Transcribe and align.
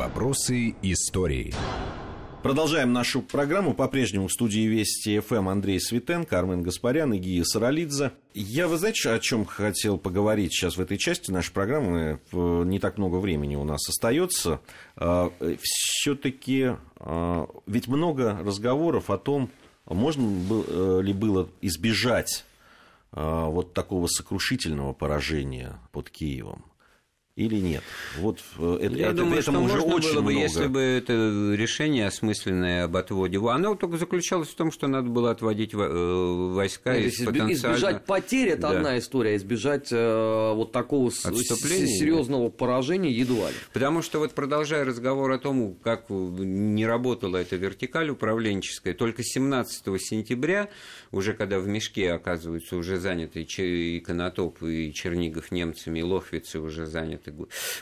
Вопросы 0.00 0.76
истории. 0.80 1.52
Продолжаем 2.42 2.90
нашу 2.90 3.20
программу. 3.20 3.74
По-прежнему 3.74 4.28
в 4.28 4.32
студии 4.32 4.60
Вести 4.60 5.20
ФМ 5.20 5.50
Андрей 5.50 5.78
Светенко, 5.78 6.38
Армен 6.38 6.62
Гаспарян 6.62 7.12
и 7.12 7.18
Гия 7.18 7.44
Саралидзе. 7.44 8.12
Я, 8.32 8.66
вы 8.66 8.78
знаете, 8.78 9.10
о 9.10 9.18
чем 9.18 9.44
хотел 9.44 9.98
поговорить 9.98 10.54
сейчас 10.54 10.78
в 10.78 10.80
этой 10.80 10.96
части 10.96 11.30
нашей 11.30 11.52
программы? 11.52 12.18
Не 12.32 12.78
так 12.78 12.96
много 12.96 13.16
времени 13.16 13.56
у 13.56 13.64
нас 13.64 13.86
остается. 13.90 14.62
А, 14.96 15.30
Все-таки 15.60 16.76
а, 16.98 17.46
ведь 17.66 17.86
много 17.86 18.40
разговоров 18.42 19.10
о 19.10 19.18
том, 19.18 19.50
можно 19.84 20.32
э, 20.66 21.00
ли 21.02 21.12
было 21.12 21.50
избежать 21.60 22.46
вот 23.12 23.74
такого 23.74 24.06
сокрушительного 24.06 24.94
поражения 24.94 25.78
под 25.92 26.08
Киевом 26.08 26.69
или 27.40 27.56
нет? 27.56 27.82
Вот 28.18 28.38
э, 28.58 28.78
это, 28.82 28.94
Я 28.94 29.06
это, 29.08 29.16
думаю, 29.16 29.42
что 29.42 29.52
уже 29.52 29.76
можно 29.76 29.94
очень 29.94 30.14
было 30.14 30.22
бы, 30.22 30.30
много. 30.32 30.42
если 30.42 30.66
бы 30.66 30.80
это 30.80 31.54
решение 31.54 32.06
осмысленное 32.06 32.84
об 32.84 32.96
отводе, 32.96 33.38
оно 33.38 33.74
только 33.74 33.96
заключалось 33.96 34.48
в 34.48 34.54
том, 34.54 34.70
что 34.70 34.86
надо 34.86 35.08
было 35.08 35.30
отводить 35.30 35.72
э, 35.72 35.76
войска 35.76 36.94
Нет, 36.94 37.06
из 37.06 37.24
потенциально... 37.24 37.52
Избежать 37.52 38.04
потерь– 38.04 38.48
это 38.50 38.62
да. 38.62 38.70
одна 38.70 38.98
история, 38.98 39.36
избежать 39.36 39.88
э, 39.90 40.52
вот 40.54 40.72
такого 40.72 41.10
серьезного 41.10 42.50
поражения 42.50 43.10
едва 43.10 43.48
ли. 43.48 43.56
Потому 43.72 44.02
что 44.02 44.18
вот 44.18 44.32
продолжая 44.32 44.84
разговор 44.84 45.30
о 45.32 45.38
том, 45.38 45.74
как 45.82 46.10
не 46.10 46.86
работала 46.86 47.38
эта 47.38 47.56
вертикаль 47.56 48.10
управленческая, 48.10 48.94
только 48.94 49.22
17 49.22 49.84
сентября, 50.00 50.68
уже 51.10 51.32
когда 51.32 51.58
в 51.58 51.66
мешке 51.66 52.12
оказываются 52.12 52.76
уже 52.76 52.98
заняты 52.98 53.42
и 53.42 54.00
Конотоп, 54.00 54.62
и 54.62 54.92
Чернигов 54.92 55.50
немцами, 55.50 56.00
и 56.00 56.02
Лохвицы 56.02 56.60
уже 56.60 56.86
заняты 56.86 57.29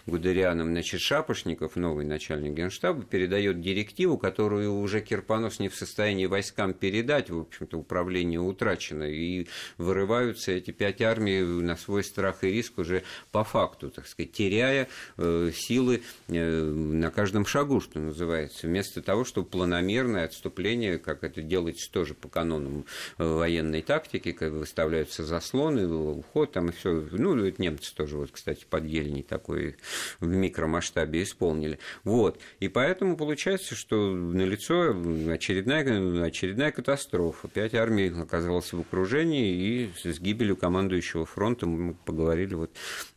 Гудерианом, 0.07 0.71
значит, 0.71 1.01
Шапошников, 1.01 1.77
новый 1.77 2.05
начальник 2.05 2.55
генштаба, 2.55 3.03
передает 3.05 3.61
директиву, 3.61 4.19
которую 4.19 4.75
уже 4.79 5.01
Кирпонос 5.01 5.59
не 5.59 5.69
в 5.69 5.75
состоянии 5.75 6.27
войскам 6.27 6.73
передать, 6.73 7.31
в 7.31 7.39
общем-то, 7.41 7.79
управление 7.79 8.41
утрачено, 8.41 9.05
и 9.05 9.47
вырываются 9.77 10.53
эти 10.53 10.71
пять 10.71 11.01
армий 11.03 11.41
на 11.41 11.77
свой 11.77 12.05
страх 12.05 12.45
и 12.45 12.49
риск 12.51 12.79
уже 12.79 13.03
по 13.33 13.45
факту, 13.45 13.91
так 13.91 14.07
сказать, 14.07 14.33
теряя 14.33 14.89
э, 15.17 15.51
силы 15.55 16.03
э, 16.29 16.63
на 16.63 17.11
каждом 17.11 17.47
шагу, 17.47 17.81
что 17.81 17.99
называется, 17.99 18.67
вместо 18.67 19.03
того, 19.03 19.25
чтобы 19.25 19.49
планомерное 19.49 20.25
отступление, 20.25 20.99
как 20.99 21.25
это 21.25 21.43
делается 21.43 21.91
тоже 21.91 22.15
по 22.15 22.29
канонам 22.29 22.85
э, 23.19 23.25
военной 23.25 23.83
тактики, 23.83 24.33
как 24.33 24.53
выставляются 24.53 25.25
заслоны, 25.25 25.89
уход 25.89 26.53
там 26.53 26.69
и 26.69 26.73
все, 26.73 26.93
ну, 27.13 27.37
это 27.45 27.61
немцы 27.61 27.95
тоже, 27.95 28.17
вот, 28.17 28.31
кстати, 28.31 28.65
под 28.69 28.85
Ельней 28.85 29.23
такой 29.29 29.77
в 30.21 30.27
микромасштабе 30.27 31.23
исполнили. 31.23 31.79
Вот. 32.05 32.41
И 32.61 32.69
поэтому 32.69 33.17
получается, 33.17 33.75
что 33.75 34.11
налицо 34.11 34.91
очередная, 35.31 36.25
очередная 36.25 36.73
катастрофа. 36.73 37.49
Пять 37.49 37.75
армий 37.75 38.09
оказалось 38.09 38.73
в 38.73 38.81
окружении, 38.81 39.53
и 39.55 39.93
с 40.03 40.19
гибелью 40.19 40.57
командующего 40.57 41.27
фронтом 41.27 41.71
мы 41.71 41.95
поговорили 41.95 42.55
вот 42.55 42.71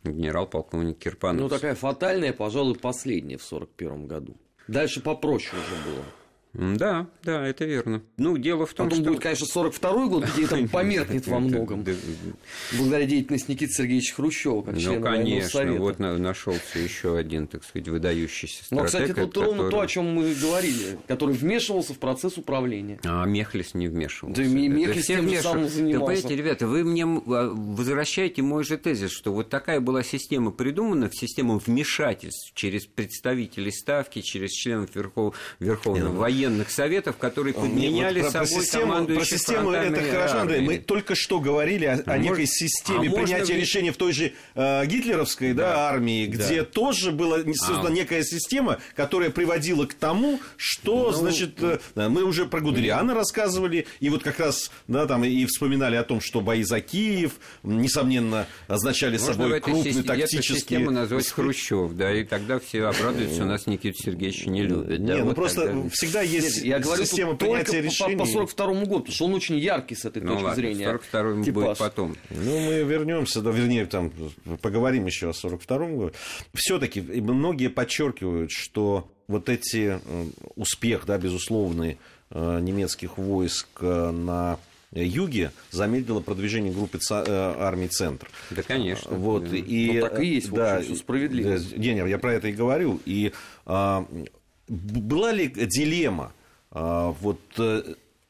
генерал-полковник 0.04 0.98
Кирпанов. 0.98 1.42
Ну, 1.42 1.48
такая 1.48 1.74
фатальная, 1.74 2.32
пожалуй, 2.32 2.76
последняя 2.76 3.38
в 3.38 3.52
1941 3.52 4.06
году. 4.06 4.36
Дальше 4.68 5.00
попроще 5.00 5.60
уже 5.60 5.90
было. 5.90 6.04
Да, 6.54 7.06
да, 7.22 7.46
это 7.46 7.64
верно. 7.64 8.02
Ну, 8.18 8.36
дело 8.36 8.66
в 8.66 8.74
том, 8.74 8.88
Потом 8.88 9.02
что... 9.02 9.10
будет, 9.10 9.22
конечно, 9.22 9.46
42-й 9.46 10.08
год, 10.08 10.24
где 10.34 10.46
там 10.46 10.68
померкнет 10.68 11.26
во 11.26 11.38
многом. 11.40 11.84
Благодаря 12.76 13.06
деятельности 13.06 13.52
Никиты 13.52 13.72
Сергеевича 13.72 14.14
Хрущева, 14.14 14.62
как 14.62 14.78
члена 14.78 14.98
Ну, 14.98 15.02
конечно, 15.02 15.72
вот 15.74 15.98
нашелся 15.98 16.78
еще 16.78 17.16
один, 17.16 17.46
так 17.46 17.64
сказать, 17.64 17.88
выдающийся 17.88 18.64
стратег. 18.64 18.82
Ну, 18.82 18.84
кстати, 18.84 19.12
тут 19.12 19.36
ровно 19.36 19.70
то, 19.70 19.80
о 19.80 19.86
чем 19.86 20.12
мы 20.14 20.34
говорили, 20.34 20.98
который 21.08 21.34
вмешивался 21.34 21.94
в 21.94 21.98
процесс 21.98 22.36
управления. 22.36 23.00
А 23.02 23.24
Мехлис 23.24 23.72
не 23.72 23.88
вмешивался. 23.88 24.42
Да, 24.42 24.46
Мехлис 24.46 25.06
тем 25.06 25.28
же 25.28 25.40
самым 25.40 25.68
занимался. 25.68 26.06
понимаете, 26.06 26.36
ребята, 26.36 26.66
вы 26.66 26.84
мне 26.84 27.04
а, 27.04 27.50
возвращаете 27.54 28.42
мой 28.42 28.64
же 28.64 28.76
тезис, 28.76 29.10
что 29.10 29.32
вот 29.32 29.48
такая 29.48 29.80
была 29.80 30.02
система 30.02 30.50
придумана, 30.50 31.08
в 31.08 31.16
систему 31.16 31.58
вмешательств 31.58 32.52
через 32.54 32.84
представителей 32.84 33.72
Ставки, 33.72 34.20
через 34.20 34.50
членов 34.50 34.90
Верховного 34.94 36.12
военного 36.14 36.41
военных 36.42 36.70
советов, 36.70 37.16
которые 37.16 37.54
подменяли 37.54 38.22
вот 38.22 38.32
про, 38.32 38.46
собой 38.46 38.64
систему, 38.64 39.06
Про 39.06 39.24
систему 39.24 39.70
это 39.70 40.02
хорошо, 40.02 40.40
Андрей. 40.40 40.60
Мы 40.60 40.78
только 40.78 41.14
что 41.14 41.40
говорили 41.40 41.84
о, 41.84 42.02
о 42.06 42.18
некой 42.18 42.46
системе 42.46 43.08
а 43.10 43.12
принятия 43.12 43.54
решений 43.54 43.90
в 43.90 43.96
той 43.96 44.12
же 44.12 44.32
э, 44.54 44.86
гитлеровской 44.86 45.52
да. 45.52 45.62
Да, 45.62 45.88
армии, 45.88 46.26
где 46.26 46.60
да. 46.60 46.64
тоже 46.64 47.12
была 47.12 47.38
создана 47.54 47.88
а. 47.88 47.92
некая 47.92 48.24
система, 48.24 48.78
которая 48.96 49.30
приводила 49.30 49.86
к 49.86 49.94
тому, 49.94 50.40
что, 50.56 51.10
ну, 51.10 51.12
значит, 51.12 51.62
э, 51.62 51.78
мы 51.94 52.24
уже 52.24 52.46
про 52.46 52.60
Гудериана 52.60 53.14
рассказывали, 53.14 53.86
и 54.00 54.10
вот 54.10 54.22
как 54.22 54.40
раз, 54.40 54.70
да, 54.88 55.06
там 55.06 55.24
и 55.24 55.46
вспоминали 55.46 55.96
о 55.96 56.02
том, 56.02 56.20
что 56.20 56.40
бои 56.40 56.62
за 56.62 56.80
Киев, 56.80 57.32
несомненно, 57.62 58.46
означали 58.66 59.18
Можно 59.18 59.32
собой 59.32 59.60
крупный 59.60 59.92
системе, 59.92 60.06
тактический... 60.06 60.56
систему 60.56 60.90
назвать 60.90 61.28
Хрущев, 61.28 61.92
да, 61.92 62.12
и 62.12 62.24
тогда 62.24 62.58
все 62.58 62.84
обрадуются, 62.84 63.42
у 63.42 63.46
нас 63.46 63.66
Никита 63.66 63.96
Сергеевич 63.98 64.46
не 64.46 64.62
любит. 64.62 65.00
Не, 65.00 65.22
ну 65.24 65.34
просто 65.34 65.88
всегда 65.92 66.22
есть 66.32 66.56
Нет, 66.56 66.64
я 66.64 66.78
говорю 66.78 67.04
система 67.04 67.36
принятия 67.36 67.80
решений. 67.80 68.16
По, 68.16 68.24
по 68.24 68.30
42 68.30 68.66
году, 68.66 69.00
потому 69.00 69.14
что 69.14 69.24
он 69.26 69.34
очень 69.34 69.58
яркий 69.58 69.94
с 69.94 70.04
этой 70.04 70.22
ну, 70.22 70.32
точки 70.32 70.44
ладно, 70.44 70.56
зрения. 70.56 70.84
42 70.84 71.44
типаж. 71.44 71.54
будет 71.54 71.78
потом. 71.78 72.16
Ну, 72.30 72.60
мы 72.60 72.82
вернемся, 72.82 73.40
да, 73.42 73.50
вернее, 73.50 73.86
там 73.86 74.12
поговорим 74.60 75.06
еще 75.06 75.30
о 75.30 75.32
42 75.32 75.78
году. 75.78 76.12
Все-таки 76.54 77.00
многие 77.00 77.68
подчеркивают, 77.68 78.50
что 78.50 79.08
вот 79.28 79.48
эти 79.48 80.00
э, 80.04 80.26
успех, 80.56 81.06
да, 81.06 81.18
безусловный 81.18 81.98
э, 82.30 82.60
немецких 82.60 83.18
войск 83.18 83.68
э, 83.80 84.10
на 84.10 84.58
юге 84.94 85.52
замедлило 85.70 86.20
продвижение 86.20 86.72
группы 86.72 86.98
армий 87.10 87.88
«Центр». 87.88 88.28
Да, 88.50 88.62
конечно. 88.62 89.16
Вот, 89.16 89.50
и, 89.50 89.92
ну, 89.94 90.00
так 90.02 90.20
и 90.20 90.26
есть, 90.26 90.50
да, 90.50 90.76
в 90.76 90.80
общем, 90.80 90.96
справедливо. 90.96 91.58
Не, 91.76 91.94
не, 91.94 92.10
я 92.10 92.18
про 92.18 92.34
это 92.34 92.48
и 92.48 92.52
говорю. 92.52 93.00
И 93.06 93.32
а, 93.64 94.06
была 94.68 95.32
ли 95.32 95.48
дилемма 95.48 96.32
а, 96.72 97.14
вот 97.20 97.40
э, 97.58 97.82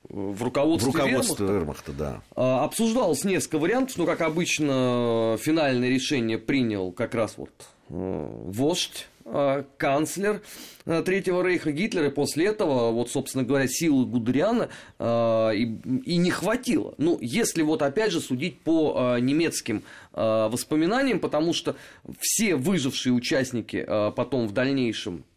в 0.08 0.42
руководстве, 0.42 0.90
в 0.90 0.94
руководстве 0.94 1.46
Вермахта, 1.46 1.54
Вермахта 1.54 1.92
да. 1.92 2.22
А, 2.34 2.64
обсуждалось 2.64 3.24
несколько 3.24 3.58
вариантов, 3.58 3.96
но, 3.98 4.06
как 4.06 4.20
обычно, 4.20 5.38
финальное 5.40 5.88
решение 5.88 6.38
принял 6.38 6.90
как 6.90 7.14
раз 7.14 7.34
вот 7.36 7.50
э, 7.88 8.28
вождь, 8.46 9.06
э, 9.24 9.62
канцлер 9.76 10.42
Третьего 10.84 11.46
Рейха 11.46 11.70
Гитлера, 11.70 12.08
и 12.08 12.10
после 12.10 12.46
этого, 12.46 12.90
вот, 12.90 13.08
собственно 13.08 13.44
говоря, 13.44 13.68
силы 13.68 14.04
Гудериана 14.04 14.68
и, 14.98 15.78
и 16.04 16.16
не 16.16 16.30
хватило. 16.32 16.94
Ну, 16.98 17.18
если 17.20 17.62
вот 17.62 17.82
опять 17.82 18.10
же 18.10 18.20
судить 18.20 18.58
по 18.62 19.16
немецким 19.20 19.84
воспоминаниям, 20.12 21.20
потому 21.20 21.54
что 21.54 21.76
все 22.18 22.56
выжившие 22.56 23.12
участники 23.12 23.86
потом 24.16 24.48
в 24.48 24.52
дальнейшем 24.52 25.22
Э, 25.22 25.31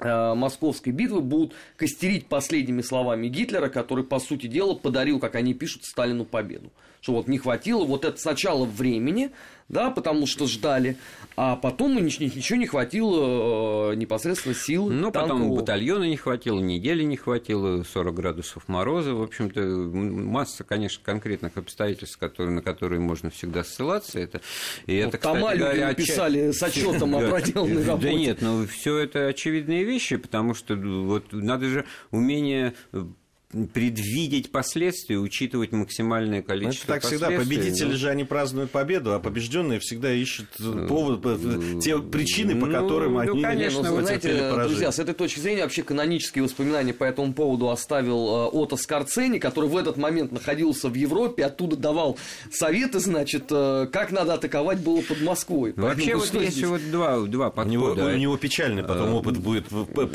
московской 0.00 0.92
битвы 0.92 1.20
будут 1.20 1.54
костерить 1.76 2.26
последними 2.26 2.82
словами 2.82 3.28
Гитлера, 3.28 3.68
который, 3.68 4.04
по 4.04 4.18
сути 4.18 4.46
дела, 4.46 4.74
подарил, 4.74 5.20
как 5.20 5.34
они 5.34 5.54
пишут, 5.54 5.84
Сталину 5.84 6.24
победу. 6.24 6.72
Что 7.04 7.12
вот 7.12 7.28
не 7.28 7.36
хватило 7.36 7.84
вот 7.84 8.06
это 8.06 8.18
сначала 8.18 8.64
времени, 8.64 9.30
да, 9.68 9.90
потому 9.90 10.26
что 10.26 10.46
ждали, 10.46 10.96
а 11.36 11.54
потом 11.54 12.02
ничего 12.02 12.58
не 12.58 12.66
хватило 12.66 13.92
э, 13.92 13.96
непосредственно 13.96 14.54
сил. 14.54 14.88
Ну, 14.88 15.12
потом 15.12 15.54
батальона 15.54 16.04
не 16.04 16.16
хватило, 16.16 16.58
недели 16.60 17.02
не 17.02 17.18
хватило, 17.18 17.82
40 17.82 18.14
градусов 18.14 18.68
мороза, 18.68 19.12
в 19.12 19.20
общем-то, 19.20 19.60
масса, 19.60 20.64
конечно, 20.64 21.04
конкретных 21.04 21.58
обстоятельств, 21.58 22.16
которые, 22.16 22.54
на 22.54 22.62
которые 22.62 23.00
можно 23.00 23.28
всегда 23.28 23.64
ссылаться. 23.64 24.18
Это, 24.18 24.40
и 24.86 24.98
вот 25.02 25.08
это, 25.08 25.18
кстати, 25.18 25.58
говоря, 25.58 25.92
писали 25.92 26.52
с 26.52 26.62
отчетом 26.62 27.16
о 27.16 27.20
проделанной 27.28 27.84
работе. 27.84 28.08
Да 28.08 28.14
нет, 28.14 28.38
ну 28.40 28.66
все 28.66 28.96
это 28.96 29.26
очевидные 29.26 29.84
вещи, 29.84 30.16
потому 30.16 30.54
что 30.54 30.74
вот 30.74 31.34
надо 31.34 31.66
же 31.66 31.84
умение 32.10 32.72
предвидеть 33.72 34.50
последствия, 34.50 35.18
учитывать 35.18 35.72
максимальное 35.72 36.40
ну, 36.40 36.46
количество 36.46 36.92
Это 36.92 37.00
так 37.00 37.10
всегда. 37.10 37.30
Победители 37.30 37.92
ну... 37.92 37.96
же 37.96 38.08
они 38.08 38.24
празднуют 38.24 38.70
победу, 38.70 39.14
а 39.14 39.20
побежденные 39.20 39.80
всегда 39.80 40.12
ищут 40.12 40.48
ну, 40.58 40.86
повод, 40.86 41.24
ну, 41.24 41.80
те 41.80 41.98
причины, 41.98 42.58
по 42.60 42.66
ну, 42.66 42.72
которым 42.72 43.18
они... 43.18 43.30
Ну, 43.30 43.42
конечно, 43.42 43.92
вы 43.92 44.02
знаете, 44.02 44.52
друзья, 44.66 44.92
с 44.92 44.98
этой 44.98 45.14
точки 45.14 45.40
зрения 45.40 45.62
вообще 45.62 45.82
канонические 45.82 46.44
воспоминания 46.44 46.92
по 46.92 47.04
этому 47.04 47.32
поводу 47.32 47.70
оставил 47.70 48.28
э, 48.28 48.48
Ото 48.52 48.76
Скорцени, 48.76 49.38
который 49.38 49.68
в 49.68 49.76
этот 49.76 49.96
момент 49.96 50.32
находился 50.32 50.88
в 50.88 50.94
Европе, 50.94 51.44
оттуда 51.44 51.76
давал 51.76 52.18
советы, 52.50 52.98
значит, 52.98 53.44
э, 53.50 53.88
как 53.92 54.10
надо 54.10 54.34
атаковать 54.34 54.80
было 54.80 55.00
под 55.00 55.22
Москвой. 55.22 55.74
Вообще 55.76 56.16
вот 56.16 56.32
есть 56.34 56.56
здесь? 56.56 56.66
вот 56.66 56.80
два, 56.90 57.20
два 57.20 57.50
подхода. 57.50 58.02
У 58.02 58.06
него, 58.06 58.14
у 58.14 58.16
него 58.16 58.36
печальный 58.36 58.82
потом 58.82 59.14
опыт 59.14 59.38
будет 59.38 59.66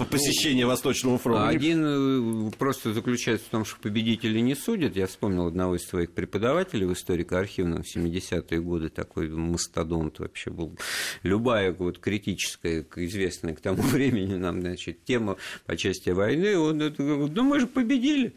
посещения 0.09 0.65
Восточного 0.65 1.17
фронта. 1.17 1.47
Один 1.47 2.47
э, 2.47 2.51
просто 2.57 2.93
заключается 2.93 3.28
заключается 3.29 3.47
в 3.47 3.51
том, 3.51 3.65
что 3.65 3.79
победители 3.79 4.39
не 4.39 4.55
судят. 4.55 4.95
Я 4.95 5.07
вспомнил 5.07 5.47
одного 5.47 5.75
из 5.75 5.85
своих 5.85 6.11
преподавателей 6.11 6.85
в 6.85 6.93
историко-архивном 6.93 7.83
в 7.83 7.95
70-е 7.95 8.61
годы, 8.61 8.89
такой 8.89 9.29
мастодонт 9.29 10.19
вообще 10.19 10.49
был. 10.49 10.77
Любая 11.23 11.71
вот 11.71 11.99
критическая, 11.99 12.85
известная 12.95 13.53
к 13.53 13.61
тому 13.61 13.81
времени 13.83 14.35
нам, 14.35 14.61
значит, 14.61 15.03
тема 15.03 15.37
по 15.65 15.77
части 15.77 16.09
войны, 16.09 16.57
он 16.57 16.79
говорит, 16.79 16.99
ну 16.99 17.43
мы 17.43 17.59
же 17.59 17.67
победили. 17.67 18.33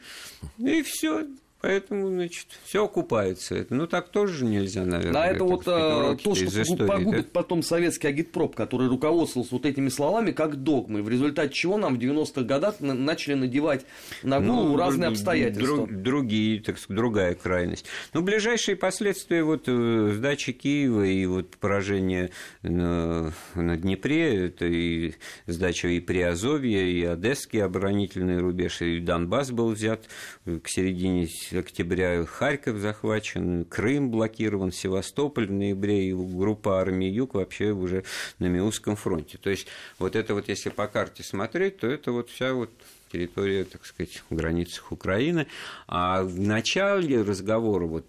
И 0.58 0.82
все, 0.82 1.26
Поэтому, 1.62 2.08
значит, 2.08 2.48
все 2.64 2.84
окупается. 2.84 3.64
Ну, 3.70 3.86
так 3.86 4.08
тоже 4.08 4.44
нельзя, 4.44 4.84
наверное. 4.84 5.22
А 5.22 5.26
это 5.26 5.44
вот 5.44 5.62
сказать, 5.62 6.20
то, 6.20 6.34
что 6.34 6.62
истории, 6.62 6.88
погубит 6.88 7.26
да? 7.26 7.30
потом 7.32 7.62
советский 7.62 8.08
агитпроп, 8.08 8.56
который 8.56 8.88
руководствовался 8.88 9.54
вот 9.54 9.64
этими 9.64 9.88
словами 9.88 10.32
как 10.32 10.56
догмы, 10.56 11.04
в 11.04 11.08
результате 11.08 11.54
чего 11.54 11.78
нам 11.78 11.94
в 11.94 11.98
90-х 12.00 12.42
годах 12.42 12.80
начали 12.80 13.34
надевать 13.34 13.86
на 14.24 14.40
голову 14.40 14.70
ну, 14.70 14.76
разные 14.76 15.10
обстоятельства. 15.10 15.86
Друг, 15.86 16.02
другие, 16.02 16.60
так 16.60 16.78
сказать, 16.78 16.96
другая 16.96 17.34
крайность. 17.36 17.86
Но 18.12 18.22
ближайшие 18.22 18.74
последствия 18.74 19.44
вот 19.44 19.68
э, 19.68 20.14
сдачи 20.16 20.50
Киева 20.50 21.04
и 21.04 21.24
вот 21.26 21.56
поражения 21.58 22.30
на, 22.62 23.32
на 23.54 23.76
Днепре, 23.76 24.46
это 24.46 24.66
и 24.66 25.14
сдача 25.46 25.86
и 25.86 26.00
Приазовья, 26.00 26.82
и 26.82 27.04
Одесский 27.04 27.62
оборонительный 27.62 28.40
рубеж, 28.40 28.82
и 28.82 28.98
Донбасс 28.98 29.52
был 29.52 29.68
взят 29.68 30.08
к 30.44 30.68
середине 30.68 31.28
октября 31.54 32.24
Харьков 32.24 32.78
захвачен, 32.78 33.64
Крым 33.64 34.10
блокирован, 34.10 34.72
Севастополь 34.72 35.46
в 35.46 35.52
ноябре, 35.52 36.08
и 36.08 36.12
группа 36.12 36.80
армии 36.80 37.08
Юг 37.08 37.34
вообще 37.34 37.70
уже 37.70 38.04
на 38.38 38.46
Миусском 38.46 38.96
фронте. 38.96 39.38
То 39.38 39.50
есть 39.50 39.66
вот 39.98 40.16
это 40.16 40.34
вот, 40.34 40.48
если 40.48 40.70
по 40.70 40.86
карте 40.86 41.22
смотреть, 41.22 41.78
то 41.78 41.86
это 41.86 42.12
вот 42.12 42.30
вся 42.30 42.54
вот 42.54 42.70
территория, 43.12 43.64
так 43.64 43.84
сказать, 43.84 44.22
в 44.30 44.34
границах 44.34 44.90
Украины. 44.90 45.46
А 45.86 46.22
в 46.22 46.40
начале 46.40 47.22
разговора, 47.22 47.86
вот 47.86 48.06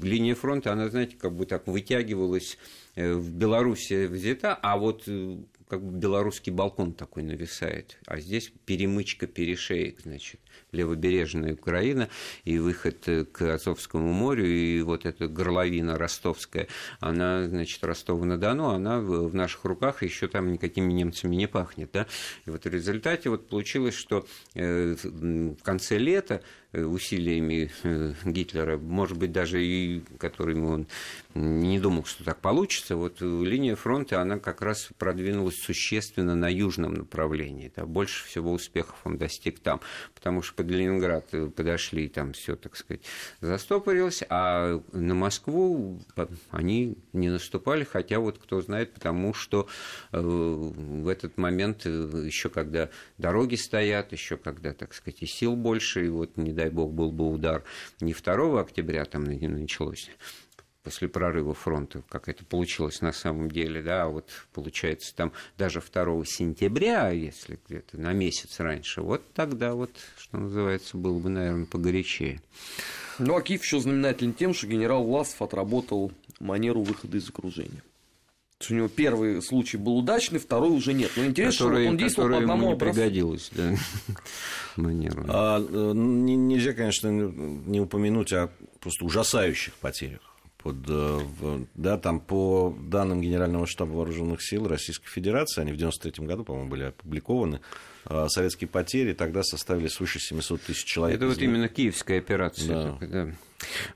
линия 0.00 0.34
фронта, 0.34 0.72
она, 0.72 0.88
знаете, 0.88 1.16
как 1.18 1.32
бы 1.32 1.46
так 1.46 1.66
вытягивалась 1.66 2.56
э, 2.94 3.12
в 3.12 3.30
Беларуси 3.30 4.06
взята, 4.06 4.54
а 4.54 4.76
вот 4.76 5.02
э, 5.08 5.36
как 5.74 5.82
бы 5.82 5.98
белорусский 5.98 6.52
балкон 6.52 6.92
такой 6.92 7.24
нависает, 7.24 7.98
а 8.06 8.20
здесь 8.20 8.52
перемычка, 8.64 9.26
перешеек, 9.26 10.02
значит 10.02 10.40
левобережная 10.70 11.54
Украина 11.54 12.08
и 12.44 12.58
выход 12.58 13.08
э, 13.08 13.24
к 13.24 13.54
Азовскому 13.54 14.12
морю, 14.12 14.46
и 14.46 14.82
вот 14.82 15.04
эта 15.04 15.26
горловина 15.26 15.98
ростовская, 15.98 16.68
она, 17.00 17.48
значит, 17.48 17.82
Ростова-на-Дону, 17.82 18.68
она 18.68 19.00
в 19.00 19.34
наших 19.34 19.64
руках 19.64 20.04
еще 20.04 20.28
там 20.28 20.52
никакими 20.52 20.92
немцами 20.92 21.34
не 21.34 21.48
пахнет, 21.48 21.90
да, 21.92 22.06
и 22.46 22.50
вот 22.50 22.64
в 22.64 22.68
результате 22.68 23.30
вот 23.30 23.48
получилось, 23.48 23.94
что 23.94 24.26
э, 24.54 24.94
в 25.02 25.62
конце 25.62 25.98
лета 25.98 26.40
усилиями 26.82 27.70
э, 27.82 28.12
Гитлера, 28.24 28.76
может 28.78 29.18
быть, 29.18 29.32
даже 29.32 29.64
и 29.64 30.00
которыми 30.18 30.66
он 30.66 30.86
не 31.34 31.80
думал, 31.80 32.04
что 32.04 32.24
так 32.24 32.40
получится, 32.40 32.96
вот 32.96 33.20
линия 33.20 33.76
фронта, 33.76 34.20
она 34.20 34.38
как 34.38 34.62
раз 34.62 34.88
продвинулась 34.98 35.56
существенно 35.56 36.34
на 36.34 36.48
южном 36.48 36.94
направлении. 36.94 37.72
Да, 37.74 37.86
больше 37.86 38.24
всего 38.26 38.52
успехов 38.52 38.96
он 39.04 39.18
достиг 39.18 39.60
там, 39.60 39.80
потому 40.14 40.42
что 40.42 40.54
под 40.54 40.66
Ленинград 40.66 41.26
э, 41.32 41.46
подошли, 41.48 42.08
там 42.08 42.32
все, 42.32 42.56
так 42.56 42.76
сказать, 42.76 43.02
застопорилось, 43.40 44.22
а 44.28 44.80
на 44.92 45.14
Москву 45.14 46.00
они 46.50 46.96
не 47.12 47.30
наступали, 47.30 47.84
хотя 47.84 48.18
вот 48.18 48.38
кто 48.38 48.60
знает, 48.60 48.92
потому 48.94 49.34
что 49.34 49.68
в 50.12 51.08
этот 51.08 51.36
момент, 51.36 51.84
еще 51.86 52.48
когда 52.48 52.90
дороги 53.18 53.56
стоят, 53.56 54.12
еще 54.12 54.36
когда, 54.36 54.72
так 54.72 54.94
сказать, 54.94 55.22
и 55.22 55.26
сил 55.26 55.56
больше, 55.56 56.06
и 56.06 56.08
вот 56.08 56.36
не 56.36 56.52
дай 56.52 56.63
дай 56.64 56.70
бог, 56.70 56.92
был 56.92 57.12
бы 57.12 57.30
удар 57.30 57.62
не 58.00 58.14
2 58.14 58.60
октября 58.60 59.04
там 59.04 59.24
началось, 59.24 60.10
после 60.82 61.08
прорыва 61.08 61.52
фронта, 61.52 62.02
как 62.08 62.28
это 62.28 62.44
получилось 62.44 63.02
на 63.02 63.12
самом 63.12 63.50
деле, 63.50 63.82
да, 63.82 64.04
а 64.04 64.08
вот 64.08 64.30
получается 64.54 65.14
там 65.14 65.32
даже 65.58 65.82
2 65.82 66.24
сентября, 66.24 67.10
если 67.10 67.58
где-то 67.68 68.00
на 68.00 68.12
месяц 68.12 68.60
раньше, 68.60 69.02
вот 69.02 69.22
тогда 69.34 69.74
вот, 69.74 69.90
что 70.16 70.38
называется, 70.38 70.96
было 70.96 71.18
бы, 71.18 71.28
наверное, 71.28 71.66
погорячее. 71.66 72.40
Ну, 73.18 73.36
а 73.36 73.42
Киев 73.42 73.62
еще 73.62 73.78
знаменателен 73.78 74.32
тем, 74.32 74.54
что 74.54 74.66
генерал 74.66 75.04
Власов 75.04 75.42
отработал 75.42 76.12
манеру 76.40 76.82
выхода 76.82 77.18
из 77.18 77.28
окружения 77.28 77.82
у 78.70 78.74
него 78.74 78.88
первый 78.88 79.42
случай 79.42 79.76
был 79.76 79.98
удачный, 79.98 80.38
второй 80.38 80.70
уже 80.70 80.92
нет. 80.92 81.10
Но 81.16 81.24
интересно, 81.24 81.66
который, 81.66 81.84
что 81.84 81.90
он 81.90 81.96
действовал 81.96 82.30
по 82.30 82.36
одному 82.38 82.62
ему 82.62 82.72
не 82.72 82.78
пригодилось, 82.78 83.50
да, 83.52 83.74
манеру. 84.76 85.24
А, 85.28 85.60
нельзя, 85.60 86.72
конечно, 86.72 87.08
не 87.08 87.80
упомянуть 87.80 88.32
о 88.32 88.50
просто 88.80 89.04
ужасающих 89.04 89.74
потерях. 89.74 90.20
Под, 90.62 90.76
э, 90.88 91.20
да, 91.74 91.98
там 91.98 92.20
по 92.20 92.74
данным 92.88 93.20
Генерального 93.20 93.66
штаба 93.66 93.90
Вооруженных 93.92 94.42
сил 94.42 94.66
Российской 94.66 95.08
Федерации, 95.08 95.60
они 95.60 95.72
в 95.72 95.76
1993 95.76 96.26
году, 96.26 96.44
по-моему, 96.44 96.70
были 96.70 96.84
опубликованы, 96.84 97.60
э, 98.06 98.26
советские 98.30 98.68
потери 98.68 99.12
тогда 99.12 99.42
составили 99.42 99.88
свыше 99.88 100.20
700 100.20 100.62
тысяч 100.62 100.84
человек. 100.84 101.18
Это 101.18 101.26
вот 101.26 101.36
именно 101.38 101.68
киевская 101.68 102.18
операция. 102.18 102.68
Да. 102.68 102.90
Только, 102.92 103.06
да. 103.06 103.34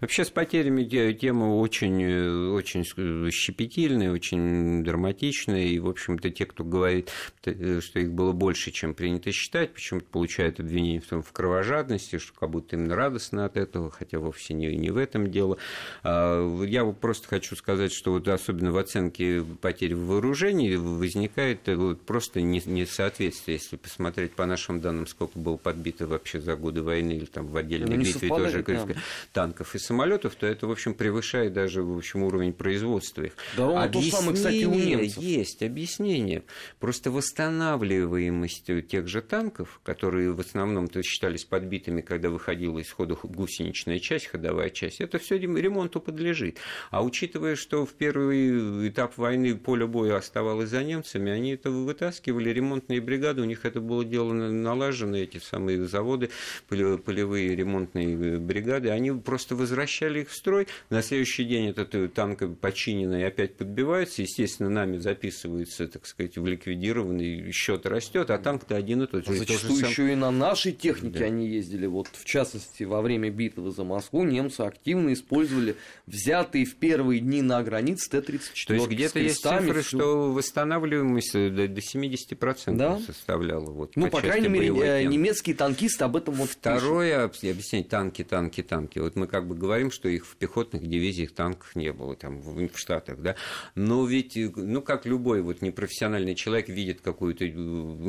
Вообще 0.00 0.24
с 0.24 0.30
потерями 0.30 0.84
тема 1.12 1.56
очень, 1.56 2.02
э, 2.02 2.50
очень 2.50 2.84
щепетильная, 3.30 4.12
очень 4.12 4.84
драматичная, 4.84 5.66
и, 5.66 5.78
в 5.78 5.88
общем-то, 5.88 6.30
те, 6.30 6.46
кто 6.46 6.64
говорит, 6.64 7.10
э, 7.44 7.80
что 7.80 8.00
их 8.00 8.12
было 8.12 8.32
больше, 8.32 8.70
чем 8.70 8.94
принято 8.94 9.32
считать, 9.32 9.72
почему-то 9.72 10.06
получают 10.06 10.60
обвинение 10.60 11.00
в, 11.00 11.06
том, 11.06 11.22
в 11.22 11.32
кровожадности, 11.32 12.18
что 12.18 12.32
как 12.38 12.50
будто 12.50 12.76
им 12.76 12.92
радостно 12.92 13.44
от 13.44 13.56
этого, 13.56 13.90
хотя 13.90 14.18
вовсе 14.18 14.54
не, 14.54 14.74
не 14.76 14.90
в 14.90 14.96
этом 14.96 15.30
дело. 15.30 15.58
А, 16.02 16.64
я 16.64 16.84
просто 16.84 17.28
хочу 17.28 17.56
сказать, 17.56 17.92
что 17.92 18.12
вот 18.12 18.28
особенно 18.28 18.72
в 18.72 18.78
оценке 18.78 19.44
потерь 19.60 19.94
в 19.94 20.06
вооружении 20.06 20.76
возникает 20.76 21.68
э, 21.68 21.76
вот 21.76 22.02
просто 22.02 22.40
несоответствие, 22.40 23.58
если 23.58 23.76
посмотреть 23.76 24.32
по 24.32 24.46
нашим 24.46 24.80
данным, 24.80 25.06
сколько 25.06 25.38
было 25.38 25.56
подбито 25.56 26.06
вообще 26.06 26.40
за 26.40 26.56
годы 26.56 26.82
войны 26.82 27.12
или 27.12 27.26
там 27.26 27.46
в 27.46 27.56
отдельной 27.56 27.96
ну, 27.96 28.02
битве 28.02 28.28
тоже 28.28 28.62
да. 28.62 28.84
танк 29.32 29.58
танков 29.58 29.74
и 29.78 29.80
самолетов, 29.80 30.34
то 30.34 30.46
это, 30.46 30.66
в 30.66 30.70
общем, 30.70 30.94
превышает 30.94 31.52
даже, 31.52 31.82
в 31.82 31.96
общем, 31.96 32.22
уровень 32.22 32.52
производства 32.52 33.22
их. 33.22 33.32
Да, 33.56 33.84
объяснение 33.84 34.10
то 34.10 34.16
самое, 34.16 34.36
кстати, 34.36 34.64
у 34.64 34.74
немцев. 34.74 35.22
есть, 35.22 35.62
объяснение. 35.62 36.42
Просто 36.78 37.10
восстанавливаемость 37.10 38.70
тех 38.88 39.08
же 39.08 39.22
танков, 39.22 39.80
которые 39.82 40.32
в 40.32 40.40
основном-то 40.40 41.02
считались 41.02 41.44
подбитыми, 41.44 42.00
когда 42.00 42.28
выходила 42.30 42.78
из 42.78 42.90
хода 42.90 43.16
гусеничная 43.22 43.98
часть, 43.98 44.26
ходовая 44.26 44.70
часть, 44.70 45.00
это 45.00 45.18
все 45.18 45.38
ремонту 45.38 46.00
подлежит. 46.00 46.58
А 46.90 47.02
учитывая, 47.02 47.56
что 47.56 47.86
в 47.86 47.94
первый 47.94 48.88
этап 48.88 49.16
войны 49.16 49.56
поле 49.56 49.86
боя 49.86 50.16
оставалось 50.16 50.70
за 50.70 50.82
немцами, 50.82 51.30
они 51.30 51.52
это 51.52 51.70
вытаскивали, 51.70 52.50
ремонтные 52.50 53.00
бригады, 53.00 53.42
у 53.42 53.44
них 53.44 53.64
это 53.64 53.80
было 53.80 54.04
дело 54.04 54.32
налажено, 54.32 55.16
эти 55.16 55.38
самые 55.38 55.86
заводы, 55.86 56.30
полевые 56.68 57.54
ремонтные 57.54 58.38
бригады, 58.38 58.90
они 58.90 59.12
просто 59.12 59.38
просто 59.38 59.54
возвращали 59.68 60.20
их 60.20 60.30
в 60.30 60.34
строй. 60.34 60.66
На 60.90 61.02
следующий 61.02 61.44
день 61.44 61.68
этот 61.68 62.14
танк 62.14 62.42
починенный 62.60 63.26
опять 63.26 63.56
подбивается, 63.56 64.22
естественно, 64.22 64.68
нами 64.70 64.98
записывается, 64.98 65.86
так 65.88 66.06
сказать, 66.06 66.36
в 66.36 66.46
ликвидированный 66.46 67.52
счет 67.52 67.86
растет, 67.86 68.30
а 68.30 68.38
танк-то 68.38 68.76
один 68.76 69.02
и 69.02 69.06
тот 69.06 69.26
же. 69.26 69.32
А 69.32 69.34
зачастую 69.34 69.80
сам... 69.80 69.90
еще 69.90 70.12
и 70.12 70.14
на 70.14 70.30
нашей 70.30 70.72
технике 70.72 71.20
да. 71.20 71.24
они 71.26 71.48
ездили. 71.48 71.86
Вот, 71.86 72.08
в 72.12 72.24
частности, 72.24 72.84
во 72.84 73.02
время 73.02 73.30
битвы 73.30 73.70
за 73.70 73.84
Москву 73.84 74.24
немцы 74.24 74.62
активно 74.62 75.12
использовали 75.12 75.76
взятые 76.06 76.64
в 76.64 76.76
первые 76.76 77.20
дни 77.20 77.42
на 77.42 77.62
границе 77.62 78.10
Т-34. 78.10 78.66
То 78.66 78.74
есть 78.74 78.88
где-то 78.88 79.18
есть 79.18 79.42
цифры, 79.42 79.82
всю... 79.82 79.98
что 79.98 80.32
восстанавливаемость 80.32 81.32
до, 81.32 81.68
до 81.68 81.80
70% 81.80 82.76
да? 82.76 82.98
составляла. 83.00 83.70
Вот, 83.70 83.96
ну, 83.96 84.06
по, 84.06 84.18
по 84.18 84.20
крайней 84.22 84.48
мере, 84.48 84.68
э, 84.68 85.04
немецкие 85.04 85.54
танкисты 85.54 86.04
об 86.04 86.16
этом 86.16 86.34
вот 86.34 86.50
Второе, 86.50 87.28
пишут. 87.28 87.44
объяснять, 87.44 87.88
танки, 87.88 88.24
танки, 88.24 88.62
танки. 88.62 88.98
Вот 88.98 89.16
мы 89.16 89.26
как 89.26 89.46
бы 89.46 89.54
говорим, 89.58 89.90
что 89.90 90.08
их 90.08 90.26
в 90.26 90.36
пехотных 90.36 90.86
дивизиях 90.86 91.32
танках 91.32 91.76
не 91.76 91.92
было, 91.92 92.16
там, 92.16 92.40
в, 92.40 92.68
в 92.68 92.78
Штатах, 92.78 93.20
да, 93.20 93.36
но 93.74 94.06
ведь, 94.06 94.36
ну, 94.36 94.80
как 94.80 95.04
любой 95.04 95.42
вот 95.42 95.60
непрофессиональный 95.62 96.34
человек 96.34 96.68
видит 96.68 97.00
какую-то 97.00 97.44
э, 97.44 98.08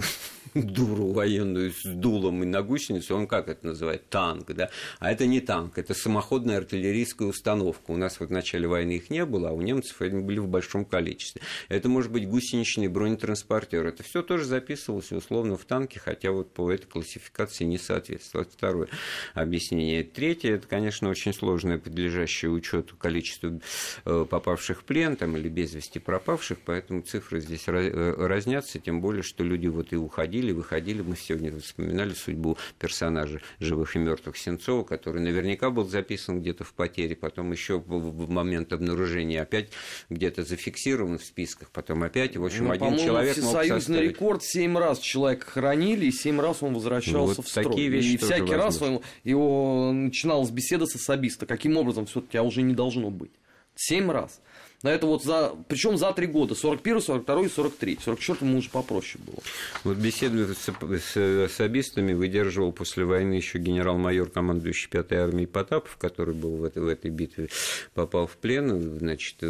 дуру 0.53 1.11
военную 1.11 1.71
с 1.71 1.83
дулом 1.83 2.43
и 2.43 2.45
на 2.45 2.61
гусеницу, 2.61 3.15
он 3.15 3.27
как 3.27 3.49
это 3.49 3.67
называет? 3.67 4.09
Танк, 4.09 4.51
да, 4.53 4.69
а 4.99 5.11
это 5.11 5.25
не 5.25 5.41
танк, 5.41 5.77
это 5.77 5.93
самоходная 5.93 6.57
артиллерийская 6.57 7.27
установка. 7.27 7.91
У 7.91 7.97
нас 7.97 8.19
вот 8.19 8.29
в 8.29 8.31
начале 8.31 8.67
войны 8.67 8.93
их 8.93 9.09
не 9.09 9.25
было, 9.25 9.49
а 9.49 9.51
у 9.51 9.61
немцев 9.61 10.01
они 10.01 10.21
были 10.21 10.39
в 10.39 10.47
большом 10.47 10.85
количестве. 10.85 11.41
Это 11.67 11.89
может 11.89 12.11
быть 12.11 12.27
гусеничный 12.27 12.87
бронетранспортер. 12.87 13.85
Это 13.85 14.03
все 14.03 14.21
тоже 14.21 14.45
записывалось 14.45 15.11
условно 15.11 15.57
в 15.57 15.65
танке, 15.65 15.99
хотя 15.99 16.31
вот 16.31 16.53
по 16.53 16.71
этой 16.71 16.87
классификации 16.87 17.63
не 17.63 17.77
соответствует. 17.77 18.49
Второе 18.51 18.87
объяснение. 19.33 20.03
Третье, 20.03 20.55
это, 20.55 20.67
конечно, 20.67 20.89
конечно, 20.99 21.09
очень 21.29 21.39
сложное, 21.39 21.77
подлежащее 21.77 22.51
учету 22.51 22.95
количество 22.97 23.59
э, 24.05 24.25
попавших 24.29 24.81
в 24.81 24.83
плен 24.83 25.15
там, 25.15 25.37
или 25.37 25.49
без 25.49 25.73
вести 25.73 25.99
пропавших, 25.99 26.59
поэтому 26.65 27.01
цифры 27.01 27.41
здесь 27.41 27.63
э, 27.67 28.13
разнятся, 28.17 28.79
тем 28.79 29.01
более, 29.01 29.23
что 29.23 29.43
люди 29.43 29.67
вот 29.67 29.93
и 29.93 29.95
уходили, 29.95 30.51
выходили. 30.51 31.01
Мы 31.01 31.15
сегодня 31.15 31.57
вспоминали 31.59 32.13
судьбу 32.13 32.57
персонажа 32.79 33.41
живых 33.59 33.95
и 33.95 33.99
мертвых 33.99 34.37
Сенцова, 34.37 34.83
который 34.83 35.21
наверняка 35.21 35.69
был 35.69 35.87
записан 35.87 36.41
где-то 36.41 36.63
в 36.63 36.73
потере, 36.73 37.15
потом 37.15 37.51
еще 37.51 37.79
в 37.79 38.29
момент 38.29 38.73
обнаружения 38.73 39.41
опять 39.41 39.69
где-то 40.09 40.43
зафиксирован 40.43 41.19
в 41.19 41.23
списках, 41.23 41.69
потом 41.71 42.03
опять. 42.03 42.37
В 42.37 42.45
общем, 42.45 42.65
ну, 42.65 42.71
один 42.71 42.97
человек 42.97 43.37
мог 43.37 43.53
союзный 43.53 43.79
составить... 43.79 44.09
рекорд 44.11 44.43
семь 44.43 44.77
раз 44.77 44.99
человек 44.99 45.43
хоронили, 45.45 46.05
и 46.05 46.11
семь 46.11 46.39
раз 46.39 46.63
он 46.63 46.73
возвращался 46.73 47.35
вот 47.35 47.45
в 47.45 47.49
строй. 47.49 47.65
Такие 47.65 47.89
вещи 47.89 48.13
и 48.13 48.17
всякий 48.17 48.55
возможно. 48.55 48.63
раз 48.63 48.81
он, 48.81 49.01
его 49.23 49.91
начиналась 49.93 50.49
беседа 50.49 50.85
с 50.85 50.95
особиста. 51.19 51.45
Каким 51.45 51.77
образом 51.77 52.05
все-таки 52.05 52.37
а 52.37 52.43
уже 52.43 52.61
не 52.61 52.73
должно 52.73 53.09
быть? 53.09 53.31
Семь 53.81 54.11
раз. 54.11 54.41
На 54.81 54.89
это 54.89 55.07
вот 55.07 55.23
за, 55.23 55.55
причем 55.67 55.97
за 55.97 56.13
три 56.13 56.25
года, 56.25 56.55
41, 56.55 57.01
42 57.01 57.43
и 57.43 57.49
43. 57.49 57.99
44 58.01 58.55
уже 58.55 58.69
попроще 58.69 59.21
было. 59.25 59.39
Вот 59.83 59.97
беседу 59.97 60.53
с, 60.53 60.69
с 60.99 61.17
особистами 61.17 62.13
выдерживал 62.13 62.71
после 62.71 63.03
войны 63.03 63.33
еще 63.33 63.59
генерал-майор, 63.59 64.29
командующий 64.29 64.89
5-й 64.89 65.17
армией 65.17 65.47
Потапов, 65.47 65.97
который 65.97 66.33
был 66.33 66.55
в 66.55 66.63
этой, 66.63 66.81
в 66.81 66.87
этой 66.87 67.11
битве, 67.11 67.49
попал 67.93 68.27
в 68.27 68.37
плен, 68.37 68.97
значит, 68.99 69.43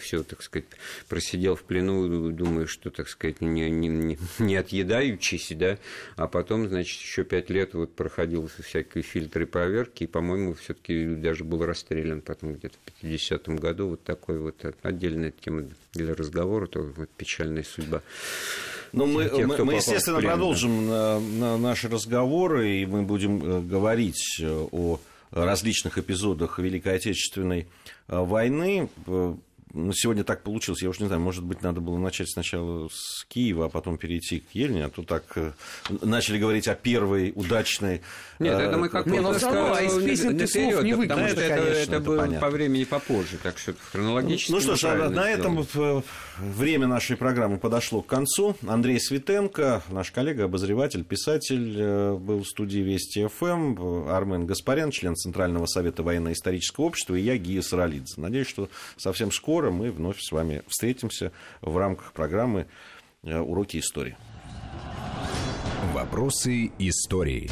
все, 0.00 0.22
так 0.22 0.42
сказать, 0.42 0.66
просидел 1.08 1.56
в 1.56 1.64
плену, 1.64 2.30
думаю, 2.30 2.68
что, 2.68 2.90
так 2.90 3.08
сказать, 3.08 3.40
не, 3.40 3.68
не, 3.70 4.16
не 4.38 4.56
отъедаючись, 4.56 5.52
да, 5.56 5.78
а 6.14 6.28
потом, 6.28 6.68
значит, 6.68 7.00
еще 7.00 7.24
пять 7.24 7.50
лет 7.50 7.74
вот 7.74 7.96
проходил 7.96 8.48
всякие 8.62 9.02
фильтры 9.02 9.44
проверки, 9.44 10.04
и, 10.04 10.06
по-моему, 10.06 10.54
все-таки 10.54 11.16
даже 11.16 11.42
был 11.42 11.64
расстрелян 11.64 12.20
потом 12.20 12.54
где-то 12.54 12.76
в 12.84 13.04
50-м 13.04 13.56
году, 13.56 13.67
вот 13.72 14.04
такой 14.04 14.38
вот 14.38 14.64
отдельная 14.82 15.30
тема 15.32 15.64
для 15.92 16.14
разговора, 16.14 16.66
то 16.66 16.80
вот 16.80 17.08
печальная 17.16 17.64
судьба. 17.64 18.02
Ну, 18.92 19.06
мы, 19.06 19.28
Тех, 19.28 19.46
мы, 19.46 19.64
мы 19.64 19.74
естественно, 19.74 20.18
плен, 20.18 20.30
продолжим 20.30 20.88
да. 20.88 21.20
на, 21.20 21.20
на 21.20 21.58
наши 21.58 21.88
разговоры, 21.88 22.80
и 22.80 22.86
мы 22.86 23.02
будем 23.02 23.42
э, 23.42 23.60
говорить 23.60 24.38
э, 24.40 24.66
о 24.72 24.98
различных 25.30 25.98
эпизодах 25.98 26.58
Великой 26.58 26.96
Отечественной 26.96 27.66
э, 28.08 28.18
войны 28.18 28.88
ну, 29.78 29.92
сегодня 29.92 30.24
так 30.24 30.42
получилось, 30.42 30.82
я 30.82 30.90
уж 30.90 30.98
не 30.98 31.06
знаю, 31.06 31.22
может 31.22 31.44
быть, 31.44 31.62
надо 31.62 31.80
было 31.80 31.96
начать 31.98 32.28
сначала 32.28 32.88
с 32.88 33.24
Киева, 33.28 33.66
а 33.66 33.68
потом 33.68 33.96
перейти 33.96 34.40
к 34.40 34.46
Ельне, 34.52 34.84
а 34.84 34.88
то 34.88 35.02
так 35.02 35.24
э, 35.36 35.52
начали 36.02 36.38
говорить 36.38 36.66
о 36.66 36.74
первой 36.74 37.32
удачной... 37.34 38.02
Нет, 38.38 38.58
это 38.58 38.76
мы 38.76 38.88
как 38.88 39.06
не, 39.06 39.18
равно, 39.18 39.74
а 39.74 39.82
из 39.82 39.94
песен 40.02 40.36
ты 40.36 40.46
слов 40.46 40.82
не 40.82 40.96
потому 40.96 41.28
что 41.28 41.40
это, 41.40 41.56
конечно, 41.56 41.70
это, 41.70 41.90
это 41.92 42.00
было 42.00 42.18
понятно. 42.18 42.40
по 42.40 42.50
времени 42.50 42.84
попозже, 42.84 43.38
так 43.42 43.58
что 43.58 43.74
хронологически... 43.92 44.50
Ну 44.52 44.60
что 44.60 44.76
ж, 44.76 44.84
а 44.84 45.10
на 45.10 45.30
этом 45.30 45.64
время 46.38 46.86
нашей 46.86 47.16
программы 47.16 47.58
подошло 47.58 48.02
к 48.02 48.06
концу. 48.06 48.56
Андрей 48.66 49.00
Светенко, 49.00 49.82
наш 49.90 50.10
коллега, 50.10 50.44
обозреватель, 50.44 51.04
писатель, 51.04 51.74
э, 51.78 52.14
был 52.14 52.42
в 52.42 52.48
студии 52.48 52.80
Вести 52.80 53.26
ФМ, 53.26 54.08
Армен 54.08 54.46
Гаспарян, 54.46 54.90
член 54.90 55.14
Центрального 55.16 55.66
совета 55.66 56.02
военно-исторического 56.02 56.86
общества, 56.86 57.14
и 57.14 57.22
я, 57.22 57.36
Гия 57.36 57.62
Саралидзе. 57.62 58.20
Надеюсь, 58.20 58.48
что 58.48 58.68
совсем 58.96 59.30
скоро 59.30 59.67
скоро 59.68 59.70
мы 59.70 59.90
вновь 59.90 60.20
с 60.20 60.32
вами 60.32 60.62
встретимся 60.66 61.32
в 61.60 61.76
рамках 61.76 62.12
программы 62.12 62.66
э, 63.22 63.38
«Уроки 63.38 63.78
истории». 63.78 64.16
Вопросы 65.92 66.70
истории. 66.78 67.50